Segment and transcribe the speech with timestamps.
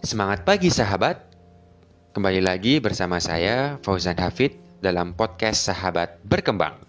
[0.00, 1.28] Semangat pagi sahabat.
[2.16, 6.80] Kembali lagi bersama saya Fauzan Hafid dalam podcast Sahabat Berkembang.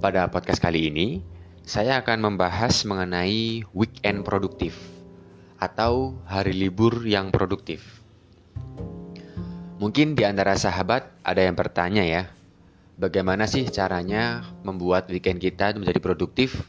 [0.00, 1.20] Pada podcast kali ini,
[1.60, 4.80] saya akan membahas mengenai weekend produktif
[5.60, 8.00] atau hari libur yang produktif.
[9.76, 12.32] Mungkin di antara sahabat ada yang bertanya ya,
[12.96, 16.64] bagaimana sih caranya membuat weekend kita menjadi produktif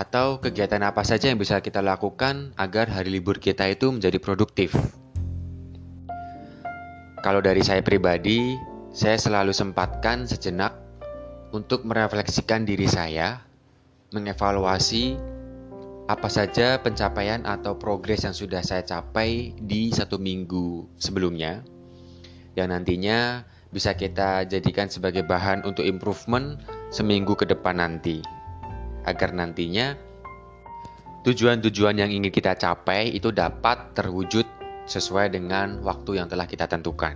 [0.00, 4.72] atau kegiatan apa saja yang bisa kita lakukan agar hari libur kita itu menjadi produktif.
[7.20, 8.56] Kalau dari saya pribadi,
[8.96, 10.72] saya selalu sempatkan sejenak
[11.52, 13.44] untuk merefleksikan diri saya,
[14.16, 15.20] mengevaluasi
[16.08, 21.60] apa saja pencapaian atau progres yang sudah saya capai di satu minggu sebelumnya,
[22.56, 26.56] yang nantinya bisa kita jadikan sebagai bahan untuk improvement
[26.88, 28.39] seminggu ke depan nanti
[29.04, 29.96] agar nantinya
[31.24, 34.44] tujuan-tujuan yang ingin kita capai itu dapat terwujud
[34.88, 37.14] sesuai dengan waktu yang telah kita tentukan.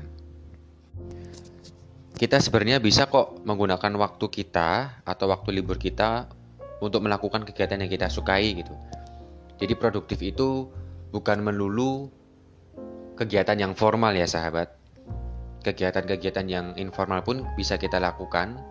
[2.14, 6.30] Kita sebenarnya bisa kok menggunakan waktu kita atau waktu libur kita
[6.78, 8.70] untuk melakukan kegiatan yang kita sukai gitu.
[9.58, 10.70] Jadi produktif itu
[11.10, 12.06] bukan melulu
[13.18, 14.70] kegiatan yang formal ya sahabat.
[15.64, 18.62] Kegiatan-kegiatan yang informal pun bisa kita lakukan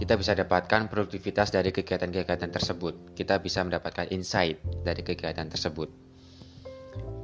[0.00, 3.12] kita bisa dapatkan produktivitas dari kegiatan-kegiatan tersebut.
[3.12, 5.88] Kita bisa mendapatkan insight dari kegiatan tersebut.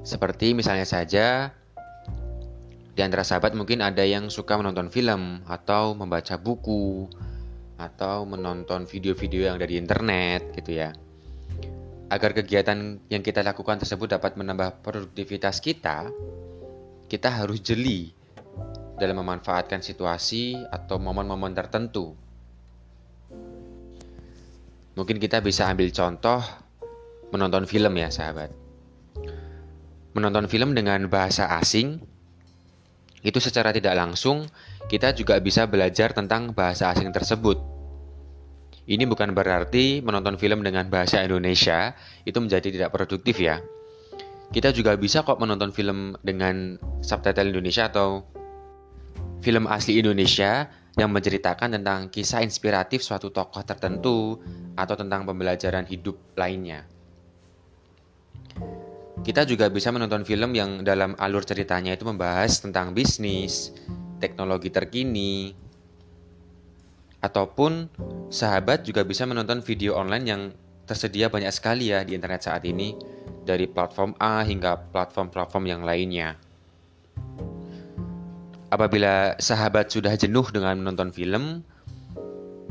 [0.05, 1.53] Seperti misalnya saja,
[2.93, 7.09] di antara sahabat mungkin ada yang suka menonton film atau membaca buku
[7.79, 10.91] atau menonton video-video yang dari internet gitu ya.
[12.09, 16.09] Agar kegiatan yang kita lakukan tersebut dapat menambah produktivitas kita,
[17.07, 18.13] kita harus jeli
[18.99, 22.28] dalam memanfaatkan situasi atau momen-momen tertentu
[24.99, 26.43] Mungkin kita bisa ambil contoh
[27.31, 28.51] menonton film ya sahabat.
[30.11, 32.03] Menonton film dengan bahasa asing
[33.22, 34.50] itu secara tidak langsung
[34.91, 37.62] kita juga bisa belajar tentang bahasa asing tersebut.
[38.91, 41.95] Ini bukan berarti menonton film dengan bahasa Indonesia
[42.27, 43.62] itu menjadi tidak produktif ya.
[44.51, 46.75] Kita juga bisa kok menonton film dengan
[47.06, 48.27] subtitle Indonesia atau
[49.47, 50.67] film asli Indonesia
[50.99, 54.43] yang menceritakan tentang kisah inspiratif suatu tokoh tertentu
[54.78, 56.87] atau tentang pembelajaran hidup lainnya.
[59.27, 63.75] Kita juga bisa menonton film yang dalam alur ceritanya itu membahas tentang bisnis,
[64.22, 65.53] teknologi terkini,
[67.19, 67.91] ataupun
[68.31, 70.43] sahabat juga bisa menonton video online yang
[70.87, 72.95] tersedia banyak sekali ya di internet saat ini
[73.43, 76.39] dari platform A hingga platform-platform yang lainnya.
[78.69, 81.65] Apabila sahabat sudah jenuh dengan menonton film,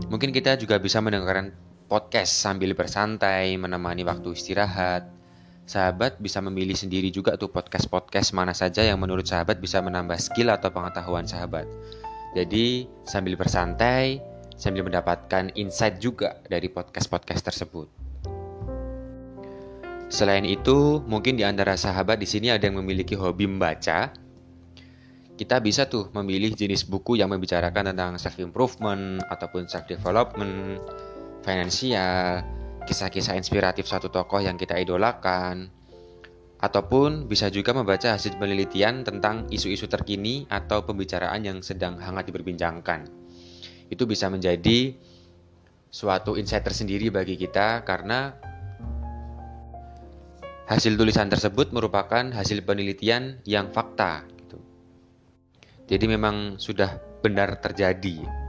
[0.07, 5.08] mungkin kita juga bisa mendengarkan podcast sambil bersantai, menemani waktu istirahat.
[5.68, 10.52] Sahabat bisa memilih sendiri juga tuh podcast-podcast mana saja yang menurut sahabat bisa menambah skill
[10.52, 11.68] atau pengetahuan sahabat.
[12.36, 14.20] Jadi, sambil bersantai,
[14.56, 17.88] sambil mendapatkan insight juga dari podcast-podcast tersebut.
[20.08, 24.12] Selain itu, mungkin di antara sahabat di sini ada yang memiliki hobi membaca,
[25.36, 30.80] kita bisa tuh memilih jenis buku yang membicarakan tentang self improvement ataupun self development,
[31.47, 32.44] finansial,
[32.84, 35.72] kisah-kisah inspiratif satu tokoh yang kita idolakan,
[36.59, 43.07] ataupun bisa juga membaca hasil penelitian tentang isu-isu terkini atau pembicaraan yang sedang hangat diperbincangkan.
[43.88, 44.91] Itu bisa menjadi
[45.88, 48.36] suatu insight tersendiri bagi kita karena
[50.68, 54.28] hasil tulisan tersebut merupakan hasil penelitian yang fakta
[55.88, 58.47] jadi memang sudah benar terjadi.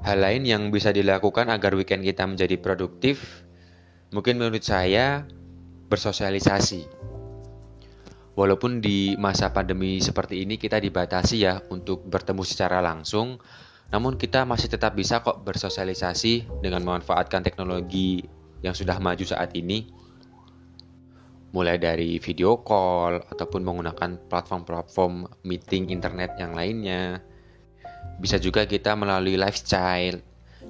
[0.00, 3.44] Hal lain yang bisa dilakukan agar weekend kita menjadi produktif,
[4.16, 5.28] mungkin menurut saya
[5.92, 6.88] bersosialisasi.
[8.32, 13.36] Walaupun di masa pandemi seperti ini kita dibatasi ya untuk bertemu secara langsung,
[13.92, 18.24] namun kita masih tetap bisa kok bersosialisasi dengan memanfaatkan teknologi
[18.64, 19.90] yang sudah maju saat ini
[21.50, 27.18] mulai dari video call ataupun menggunakan platform-platform meeting internet yang lainnya.
[28.20, 30.20] Bisa juga kita melalui lifestyle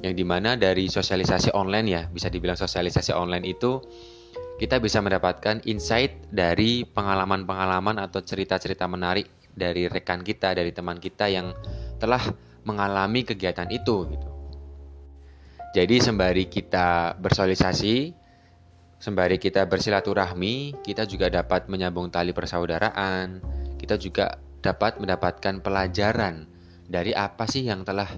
[0.00, 3.82] yang di mana dari sosialisasi online ya, bisa dibilang sosialisasi online itu
[4.56, 11.26] kita bisa mendapatkan insight dari pengalaman-pengalaman atau cerita-cerita menarik dari rekan kita, dari teman kita
[11.26, 11.52] yang
[11.98, 12.22] telah
[12.64, 14.28] mengalami kegiatan itu gitu.
[15.70, 18.20] Jadi sembari kita bersosialisasi,
[19.00, 23.40] Sembari kita bersilaturahmi, kita juga dapat menyambung tali persaudaraan.
[23.80, 26.44] Kita juga dapat mendapatkan pelajaran
[26.90, 28.10] dari apa sih yang telah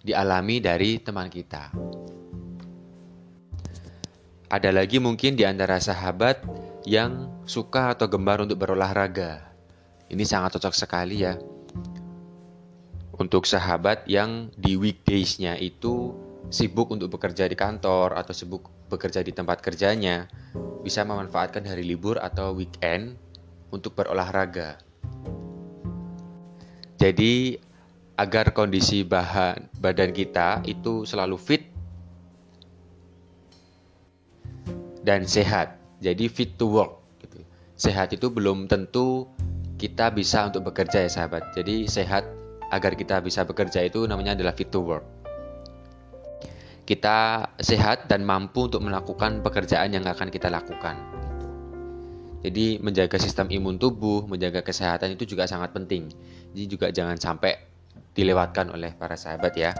[0.00, 1.76] dialami dari teman kita.
[4.48, 6.40] Ada lagi mungkin di antara sahabat
[6.88, 9.44] yang suka atau gemar untuk berolahraga.
[10.08, 11.36] Ini sangat cocok sekali ya.
[13.20, 16.14] Untuk sahabat yang di weekdays-nya itu
[16.48, 20.30] sibuk untuk bekerja di kantor atau sibuk bekerja di tempat kerjanya,
[20.86, 23.18] bisa memanfaatkan hari libur atau weekend
[23.74, 24.78] untuk berolahraga.
[27.02, 27.58] Jadi,
[28.16, 31.62] agar kondisi bahan badan kita itu selalu fit
[35.04, 35.76] dan sehat.
[36.00, 37.04] Jadi fit to work.
[37.20, 37.44] Gitu.
[37.76, 39.28] Sehat itu belum tentu
[39.76, 41.52] kita bisa untuk bekerja ya sahabat.
[41.52, 42.24] Jadi sehat
[42.72, 45.04] agar kita bisa bekerja itu namanya adalah fit to work.
[46.88, 50.96] Kita sehat dan mampu untuk melakukan pekerjaan yang akan kita lakukan.
[52.46, 56.06] Jadi menjaga sistem imun tubuh, menjaga kesehatan itu juga sangat penting.
[56.54, 57.75] Jadi juga jangan sampai
[58.16, 59.76] dilewatkan oleh para sahabat ya.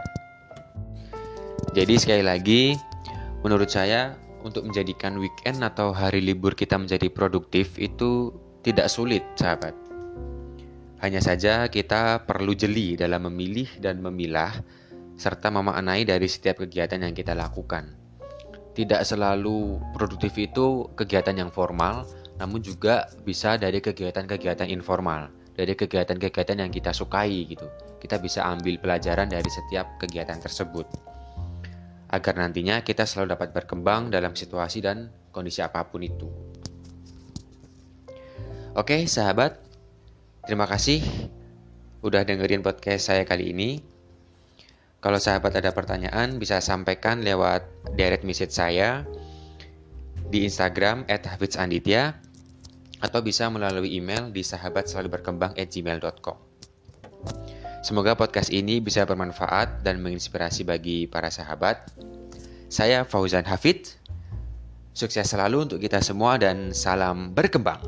[1.73, 2.77] Jadi sekali lagi
[3.41, 8.31] menurut saya untuk menjadikan weekend atau hari libur kita menjadi produktif itu
[8.63, 9.75] tidak sulit, sahabat.
[10.97, 14.49] Hanya saja kita perlu jeli dalam memilih dan memilah
[15.17, 17.93] serta memaknai dari setiap kegiatan yang kita lakukan.
[18.73, 22.05] Tidak selalu produktif itu kegiatan yang formal,
[22.37, 27.65] namun juga bisa dari kegiatan-kegiatan informal, dari kegiatan-kegiatan yang kita sukai gitu.
[27.97, 30.85] Kita bisa ambil pelajaran dari setiap kegiatan tersebut
[32.07, 36.29] agar nantinya kita selalu dapat berkembang dalam situasi dan kondisi apa pun itu.
[38.77, 39.57] Oke, sahabat,
[40.45, 41.01] terima kasih
[42.05, 43.81] udah dengerin podcast saya kali ini.
[45.01, 47.65] Kalau sahabat ada pertanyaan, bisa sampaikan lewat
[47.97, 49.03] direct message saya
[50.29, 52.26] di Instagram @hafizanditya
[52.99, 56.37] atau bisa melalui email di sahabat selalu berkembang gmail.com.
[57.85, 61.87] Semoga podcast ini bisa bermanfaat dan menginspirasi bagi para sahabat.
[62.67, 63.87] Saya Fauzan Hafid.
[64.97, 67.79] Sukses selalu untuk kita semua dan salam berkembang.